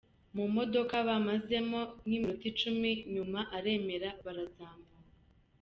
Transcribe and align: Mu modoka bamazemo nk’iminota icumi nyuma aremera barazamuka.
Mu 0.35 0.45
modoka 0.55 0.95
bamazemo 1.07 1.79
nk’iminota 2.05 2.45
icumi 2.51 2.91
nyuma 3.13 3.39
aremera 3.57 4.09
barazamuka. 4.23 4.97